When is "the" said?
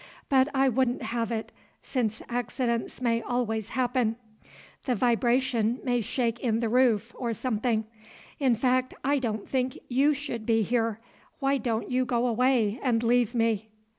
4.85-4.95, 6.59-6.69